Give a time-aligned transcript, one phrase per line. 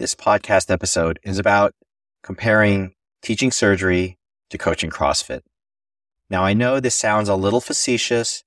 [0.00, 1.74] This podcast episode is about
[2.22, 4.16] comparing teaching surgery
[4.48, 5.42] to coaching CrossFit.
[6.30, 8.42] Now, I know this sounds a little facetious,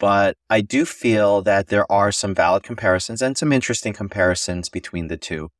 [0.00, 5.06] but I do feel that there are some valid comparisons and some interesting comparisons between
[5.06, 5.50] the two.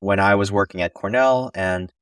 [0.00, 1.92] When I was working at Cornell and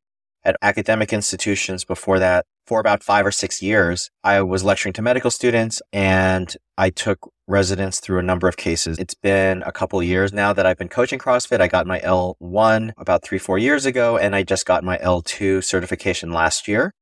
[0.44, 5.02] at academic institutions before that, for about five or six years, I was lecturing to
[5.02, 8.98] medical students and I took residents through a number of cases.
[8.98, 11.60] It's been a couple years now that I've been coaching CrossFit.
[11.60, 15.62] I got my L1 about three, four years ago, and I just got my L2
[15.62, 16.92] certification last year.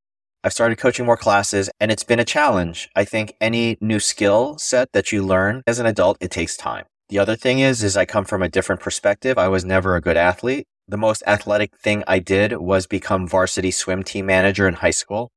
[0.45, 2.91] I've started coaching more classes and it's been a challenge.
[2.97, 6.85] I think any new skill set that you learn as an adult, it takes time.
[7.09, 9.39] The other thing is, is I come from a different perspective.
[9.39, 10.67] I was never a good athlete.
[10.89, 15.31] The most athletic thing I did was become varsity swim team manager in high school.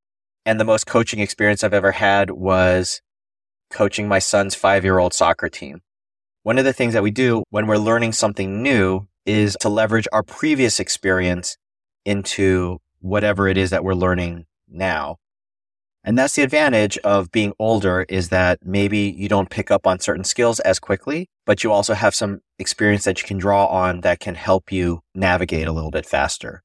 [0.45, 3.01] And the most coaching experience I've ever had was
[3.71, 5.81] coaching my son's five year old soccer team.
[6.43, 10.07] One of the things that we do when we're learning something new is to leverage
[10.13, 11.57] our previous experience
[12.05, 15.17] into whatever it is that we're learning now.
[16.03, 19.99] And that's the advantage of being older is that maybe you don't pick up on
[19.99, 24.01] certain skills as quickly, but you also have some experience that you can draw on
[24.01, 26.61] that can help you navigate a little bit faster.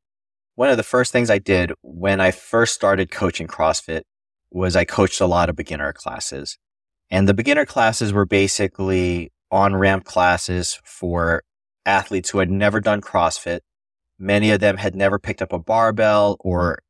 [0.60, 4.02] One of the first things I did when I first started coaching CrossFit
[4.50, 6.58] was I coached a lot of beginner classes.
[7.10, 11.44] And the beginner classes were basically on ramp classes for
[11.86, 13.60] athletes who had never done CrossFit.
[14.18, 16.80] Many of them had never picked up a barbell or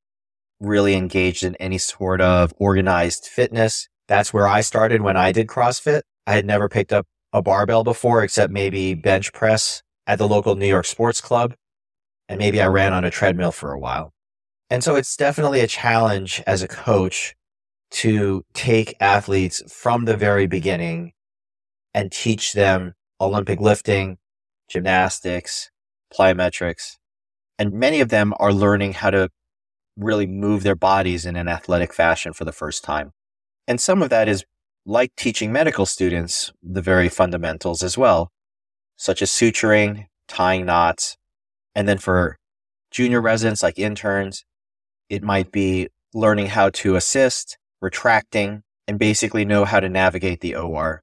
[0.59, 3.89] really engaged in any sort of organized fitness.
[4.09, 6.03] That's where I started when I did CrossFit.
[6.27, 10.57] I had never picked up a barbell before, except maybe bench press at the local
[10.57, 11.55] New York sports club.
[12.31, 14.13] And maybe I ran on a treadmill for a while.
[14.71, 17.35] And so it's definitely a challenge as a coach
[17.91, 21.11] to take athletes from the very beginning
[21.93, 24.19] and teach them Olympic lifting,
[24.69, 25.73] gymnastics,
[26.17, 26.99] plyometrics.
[27.59, 29.29] And many of them are learning how to
[29.97, 33.11] really move their bodies in an athletic fashion for the first time.
[33.67, 34.45] And some of that is
[34.87, 38.31] like teaching medical students the very fundamentals as well,
[38.97, 41.17] such as suturing, tying knots.
[41.75, 42.37] And then for
[42.91, 44.45] junior residents like interns,
[45.09, 50.57] it might be learning how to assist, retracting, and basically know how to navigate the
[50.57, 51.03] OR.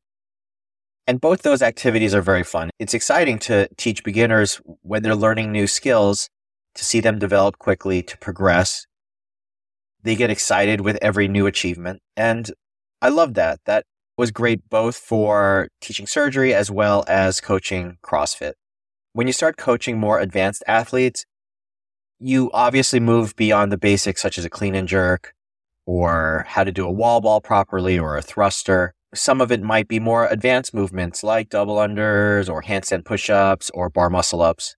[1.07, 2.69] And both those activities are very fun.
[2.79, 6.29] It's exciting to teach beginners when they're learning new skills
[6.75, 8.85] to see them develop quickly, to progress.
[10.03, 12.01] They get excited with every new achievement.
[12.17, 12.51] And
[13.01, 13.59] I love that.
[13.66, 13.85] That
[14.17, 18.53] was great both for teaching surgery as well as coaching CrossFit.
[19.17, 21.25] When you start coaching more advanced athletes,
[22.19, 25.33] you obviously move beyond the basics such as a clean and jerk
[25.88, 28.94] or how to do a wall ball properly or a thruster.
[29.16, 33.89] Some of it might be more advanced movements like double unders or handstand push-ups or
[33.89, 34.75] bar muscle ups.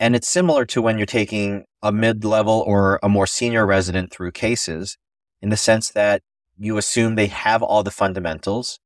[0.00, 4.10] And it's similar to when you're taking a mid level or a more senior resident
[4.10, 4.98] through cases
[5.40, 6.22] in the sense that
[6.58, 8.80] you assume they have all the fundamentals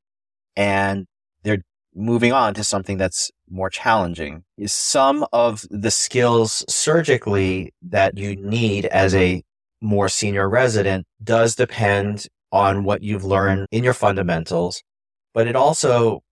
[0.55, 1.07] and
[1.45, 1.63] they're
[1.95, 4.45] moving on to something that's more challenging.
[4.67, 9.43] Some of the skills surgically that you need as a
[9.81, 14.83] more senior resident does depend on what you've learned in your fundamentals,
[15.35, 16.23] but it also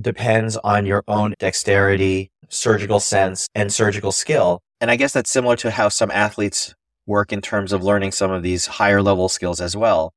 [0.00, 4.60] depends on your own dexterity, surgical sense, and surgical skill.
[4.80, 6.74] And I guess that's similar to how some athletes
[7.06, 10.12] work in terms of learning some of these higher level skills as well.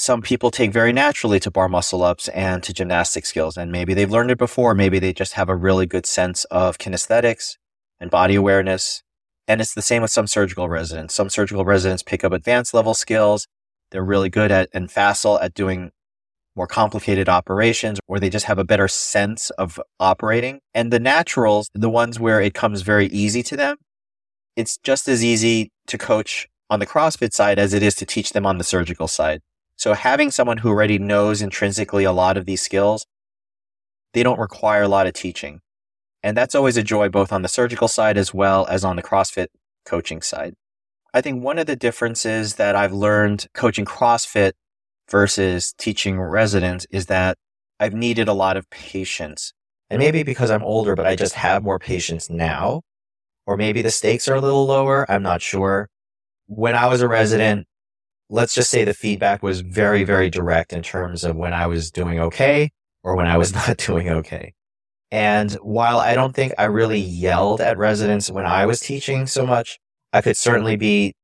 [0.00, 3.92] Some people take very naturally to bar muscle ups and to gymnastic skills, and maybe
[3.92, 4.74] they've learned it before.
[4.74, 7.58] Maybe they just have a really good sense of kinesthetics
[8.00, 9.02] and body awareness.
[9.46, 11.14] And it's the same with some surgical residents.
[11.14, 13.46] Some surgical residents pick up advanced level skills.
[13.90, 15.90] They're really good at and facile at doing
[16.56, 20.60] more complicated operations or they just have a better sense of operating.
[20.72, 23.76] And the naturals, the ones where it comes very easy to them,
[24.56, 28.32] it's just as easy to coach on the CrossFit side as it is to teach
[28.32, 29.42] them on the surgical side.
[29.80, 33.06] So having someone who already knows intrinsically a lot of these skills,
[34.12, 35.62] they don't require a lot of teaching.
[36.22, 39.02] And that's always a joy both on the surgical side as well as on the
[39.02, 39.46] CrossFit
[39.86, 40.52] coaching side.
[41.14, 44.52] I think one of the differences that I've learned coaching CrossFit
[45.10, 47.38] versus teaching residents is that
[47.80, 49.54] I've needed a lot of patience.
[49.88, 50.26] And maybe mm-hmm.
[50.26, 52.82] because I'm older, but I just have more patience now.
[53.46, 55.10] Or maybe the stakes are a little lower.
[55.10, 55.88] I'm not sure.
[56.48, 57.66] When I was a resident,
[58.30, 61.90] let's just say the feedback was very, very direct in terms of when I was
[61.90, 62.70] doing okay
[63.02, 64.54] or when I was not doing okay.
[65.10, 69.44] And while I don't think I really yelled at residents when I was teaching so
[69.44, 69.80] much,
[70.12, 71.14] I could certainly be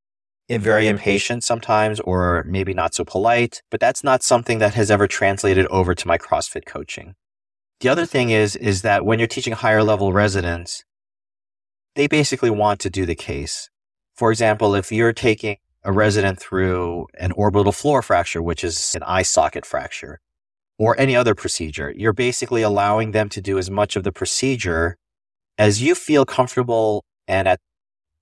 [0.48, 5.06] very impatient sometimes or maybe not so polite, but that's not something that has ever
[5.06, 7.14] translated over to my CrossFit coaching.
[7.80, 10.84] The other thing is, is that when you're teaching higher level residents,
[11.94, 13.70] they basically want to do the case.
[14.16, 19.04] For example, if you're taking a resident through an orbital floor fracture, which is an
[19.04, 20.18] eye socket fracture,
[20.78, 24.96] or any other procedure, you're basically allowing them to do as much of the procedure
[25.56, 27.60] as you feel comfortable and at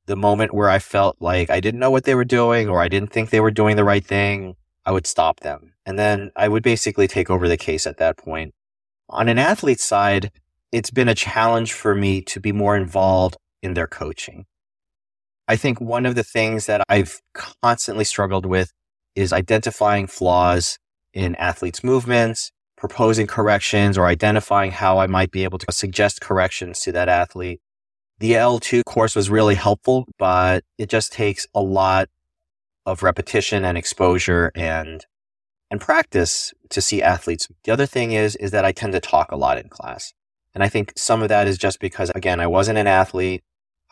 [0.06, 2.88] the moment where I felt like I didn't know what they were doing or I
[2.88, 5.72] didn't think they were doing the right thing, I would stop them.
[5.86, 8.52] And then I would basically take over the case at that point.
[9.08, 10.30] On an athlete's side,
[10.70, 14.44] it's been a challenge for me to be more involved in their coaching.
[15.46, 17.20] I think one of the things that I've
[17.62, 18.72] constantly struggled with
[19.14, 20.78] is identifying flaws
[21.12, 26.80] in athletes' movements, proposing corrections, or identifying how I might be able to suggest corrections
[26.80, 27.60] to that athlete.
[28.18, 32.08] The L2 course was really helpful, but it just takes a lot
[32.86, 35.04] of repetition and exposure and
[35.70, 37.48] and practice to see athletes.
[37.64, 40.12] The other thing is is that I tend to talk a lot in class.
[40.54, 43.42] And I think some of that is just because again, I wasn't an athlete,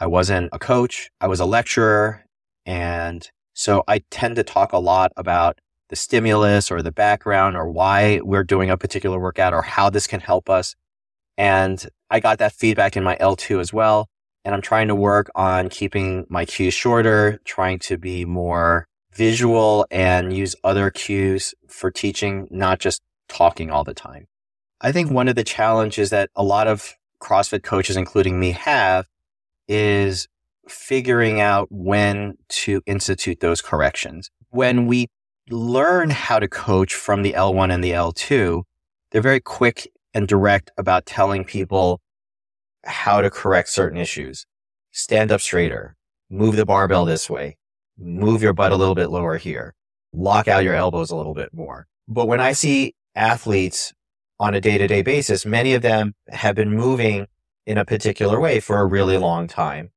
[0.03, 2.25] I wasn't a coach, I was a lecturer,
[2.67, 5.61] and so I tend to talk a lot about
[5.91, 10.09] the stimulus or the background or why we're doing a particular workout or how this
[10.09, 10.75] can help us.
[11.39, 14.09] And I got that feedback in my L2 as well.
[14.45, 19.87] And I'm trying to work on keeping my cues shorter, trying to be more visual
[19.89, 24.27] and use other cues for teaching, not just talking all the time.
[24.81, 29.07] I think one of the challenges that a lot of CrossFit coaches, including me, have
[29.73, 30.29] is
[30.69, 34.31] figuring out when to institute those corrections.
[34.51, 35.09] When we
[35.51, 38.65] learn how to coach from the L1 and the L2,
[39.11, 42.03] they're very quick and direct about telling people
[42.85, 44.45] how to correct certain issues.
[44.91, 45.97] Stand up straighter,
[46.29, 47.57] move the barbell this way,
[47.97, 49.75] move your butt a little bit lower here,
[50.13, 51.87] lock out your elbows a little bit more.
[52.07, 53.95] But when I see athletes
[54.39, 57.27] on a day to day basis, many of them have been moving
[57.67, 59.91] in a particular way for a really long time.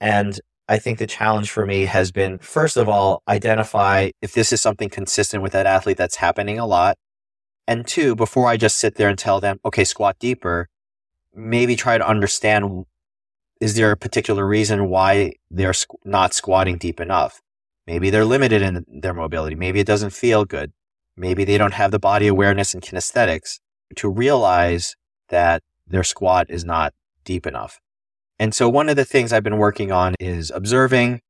[0.00, 0.38] And
[0.68, 4.60] I think the challenge for me has been, first of all, identify if this is
[4.60, 6.96] something consistent with that athlete that's happening a lot.
[7.66, 10.68] And two, before I just sit there and tell them, okay, squat deeper,
[11.34, 12.84] maybe try to understand
[13.60, 15.74] is there a particular reason why they're
[16.04, 17.40] not squatting deep enough?
[17.86, 19.54] Maybe they're limited in their mobility.
[19.54, 20.72] Maybe it doesn't feel good.
[21.16, 23.60] Maybe they don't have the body awareness and kinesthetics
[23.96, 24.96] to realize
[25.28, 26.92] that their squat is not
[27.24, 27.80] deep enough.
[28.38, 31.20] And so one of the things I've been working on is observing,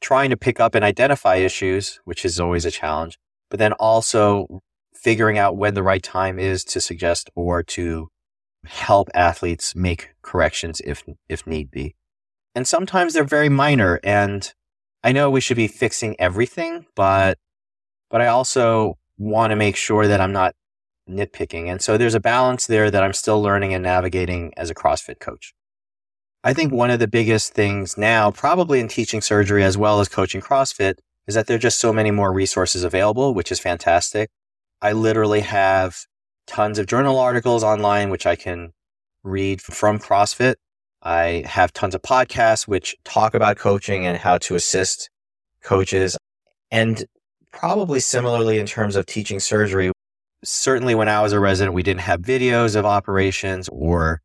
[0.00, 3.18] trying to pick up and identify issues, which is always a challenge,
[3.50, 4.60] but then also
[4.94, 8.08] figuring out when the right time is to suggest or to
[8.64, 11.94] help athletes make corrections if if need be.
[12.54, 14.52] And sometimes they're very minor and
[15.02, 17.38] I know we should be fixing everything, but
[18.10, 20.54] but I also want to make sure that I'm not
[21.08, 21.70] nitpicking.
[21.70, 25.20] And so there's a balance there that I'm still learning and navigating as a CrossFit
[25.20, 25.54] coach.
[26.42, 30.08] I think one of the biggest things now, probably in teaching surgery as well as
[30.08, 30.96] coaching CrossFit,
[31.26, 34.28] is that there are just so many more resources available, which is fantastic.
[34.82, 36.04] I literally have
[36.46, 38.72] tons of journal articles online, which I can
[39.22, 40.56] read from CrossFit.
[41.02, 45.08] I have tons of podcasts which talk about coaching and how to assist
[45.62, 46.18] coaches.
[46.70, 47.04] And
[47.52, 49.92] probably similarly in terms of teaching surgery,
[50.44, 54.20] certainly when I was a resident, we didn't have videos of operations or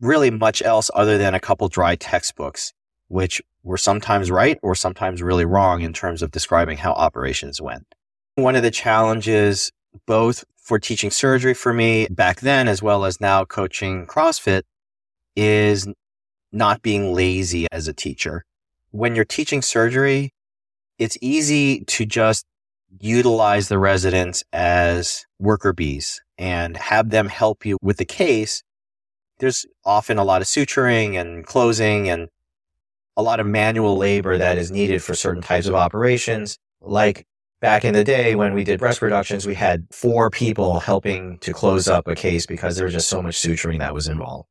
[0.00, 2.72] really much else other than a couple dry textbooks,
[3.08, 7.86] which were sometimes right or sometimes really wrong in terms of describing how operations went.
[8.34, 9.72] One of the challenges,
[10.06, 14.62] both for teaching surgery for me back then, as well as now coaching CrossFit,
[15.36, 15.86] is
[16.52, 18.44] not being lazy as a teacher.
[18.90, 20.32] When you're teaching surgery,
[20.98, 22.46] it's easy to just
[23.00, 28.62] utilize the residents as worker bees and have them help you with the case,
[29.38, 32.28] there's often a lot of suturing and closing and
[33.16, 36.58] a lot of manual labor that is needed for certain types of operations.
[36.80, 37.26] Like
[37.60, 41.52] back in the day when we did breast reductions, we had four people helping to
[41.52, 44.48] close up a case because there was just so much suturing that was involved.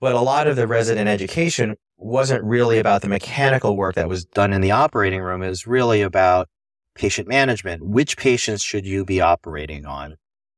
[0.00, 4.24] But a lot of the resident education wasn't really about the mechanical work that was
[4.24, 5.42] done in the operating room.
[5.42, 6.48] It was really about
[6.94, 7.84] patient management.
[7.84, 10.16] Which patients should you be operating on?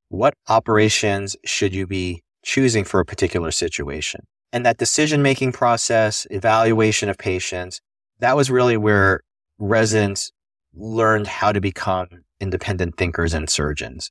[0.09, 4.27] What operations should you be choosing for a particular situation?
[4.53, 7.81] And that decision making process, evaluation of patients,
[8.21, 9.21] that was really where
[9.59, 10.31] residents
[10.75, 12.07] learned how to become
[12.41, 14.11] independent thinkers and surgeons.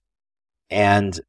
[0.70, 1.20] And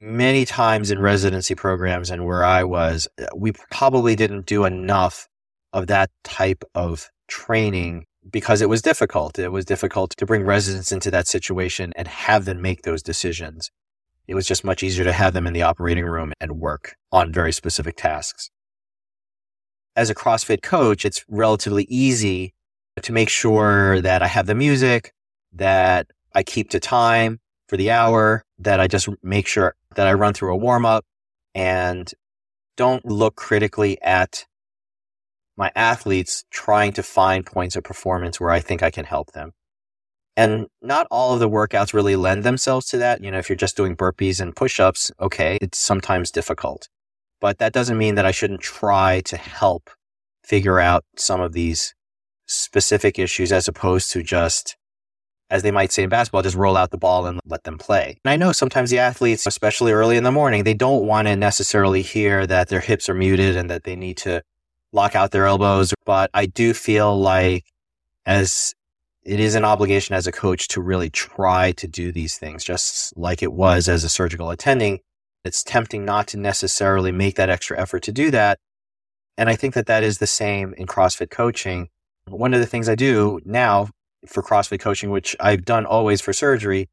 [0.00, 5.28] many times in residency programs and where I was, we probably didn't do enough
[5.72, 9.38] of that type of training because it was difficult.
[9.38, 13.70] It was difficult to bring residents into that situation and have them make those decisions.
[14.26, 17.32] It was just much easier to have them in the operating room and work on
[17.32, 18.50] very specific tasks.
[19.96, 22.54] as a CrossFit coach, it's relatively easy
[23.02, 25.12] to make sure that I have the music,
[25.52, 30.12] that I keep to time for the hour, that I just make sure that I
[30.14, 31.04] run through a warm up
[31.54, 32.12] and
[32.76, 34.46] don't look critically at
[35.60, 39.52] my athletes trying to find points of performance where I think I can help them.
[40.34, 43.22] And not all of the workouts really lend themselves to that.
[43.22, 46.88] You know, if you're just doing burpees and push ups, okay, it's sometimes difficult.
[47.42, 49.90] But that doesn't mean that I shouldn't try to help
[50.42, 51.94] figure out some of these
[52.46, 54.78] specific issues as opposed to just,
[55.50, 58.18] as they might say in basketball, just roll out the ball and let them play.
[58.24, 61.36] And I know sometimes the athletes, especially early in the morning, they don't want to
[61.36, 64.42] necessarily hear that their hips are muted and that they need to
[64.92, 65.94] lock out their elbows.
[66.04, 67.64] But I do feel like
[68.26, 68.74] as
[69.22, 73.16] it is an obligation as a coach to really try to do these things, just
[73.16, 75.00] like it was as a surgical attending.
[75.44, 78.58] It's tempting not to necessarily make that extra effort to do that.
[79.36, 81.88] And I think that that is the same in CrossFit coaching.
[82.28, 83.88] One of the things I do now
[84.26, 86.88] for CrossFit coaching, which I've done always for surgery,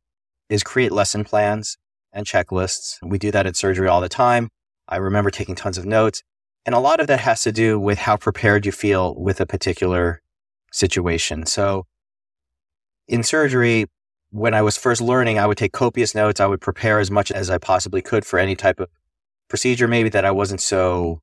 [0.50, 1.78] is create lesson plans
[2.14, 2.98] and checklists.
[3.04, 4.50] We do that at surgery all the time.
[4.88, 6.24] I remember taking tons of notes.
[6.68, 9.46] And a lot of that has to do with how prepared you feel with a
[9.46, 10.22] particular
[10.74, 11.46] situation.
[11.46, 11.88] So
[13.08, 13.86] in surgery,
[14.32, 16.42] when I was first learning, I would take copious notes.
[16.42, 18.90] I would prepare as much as I possibly could for any type of
[19.48, 21.22] procedure, maybe that I wasn't so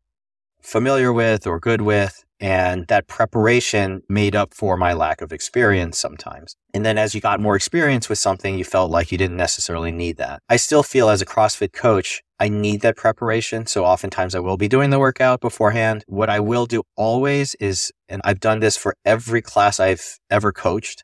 [0.63, 2.25] familiar with or good with.
[2.45, 6.57] And that preparation made up for my lack of experience sometimes.
[6.75, 9.91] And then as you got more experience with something, you felt like you didn't necessarily
[9.91, 10.43] need that.
[10.51, 13.65] I still feel as a CrossFit coach, I need that preparation.
[13.65, 16.05] So oftentimes I will be doing the workout beforehand.
[16.07, 20.53] What I will do always is, and I've done this for every class I've ever
[20.53, 21.03] coached,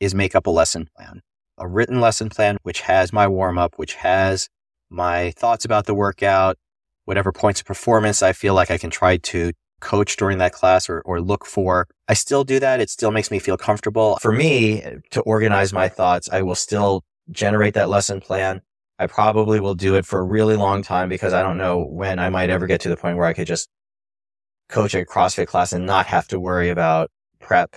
[0.00, 1.20] is make up a lesson plan,
[1.56, 4.48] a written lesson plan, which has my warm up, which has
[4.90, 6.56] my thoughts about the workout,
[7.04, 10.88] whatever points of performance I feel like I can try to coach during that class
[10.88, 11.88] or, or look for.
[12.08, 12.80] I still do that.
[12.80, 14.18] It still makes me feel comfortable.
[14.20, 18.62] For me to organize my thoughts, I will still generate that lesson plan.
[18.98, 22.18] I probably will do it for a really long time because I don't know when
[22.18, 23.68] I might ever get to the point where I could just
[24.68, 27.10] coach a CrossFit class and not have to worry about
[27.40, 27.76] prep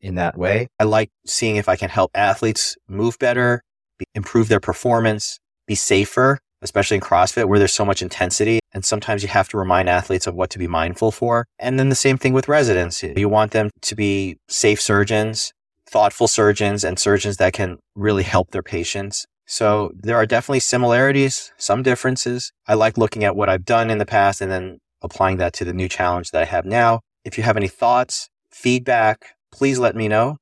[0.00, 0.68] in that way.
[0.78, 3.62] I like seeing if I can help athletes move better,
[3.98, 8.60] be, improve their performance, be safer, especially in CrossFit where there's so much intensity.
[8.72, 11.46] And sometimes you have to remind athletes of what to be mindful for.
[11.58, 13.02] And then the same thing with residents.
[13.02, 15.52] You want them to be safe surgeons,
[15.88, 19.26] thoughtful surgeons, and surgeons that can really help their patients.
[19.46, 22.52] So there are definitely similarities, some differences.
[22.68, 25.64] I like looking at what I've done in the past and then applying that to
[25.64, 27.00] the new challenge that I have now.
[27.24, 30.36] If you have any thoughts, feedback, please let me know.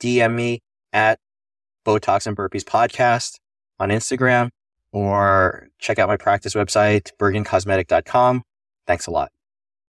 [0.00, 0.60] DM me
[0.92, 1.18] at
[1.84, 3.36] Botox and Burpees Podcast
[3.78, 4.48] on Instagram
[4.92, 8.42] or check out my practice website, bergencosmetic.com.
[8.86, 9.30] Thanks a lot.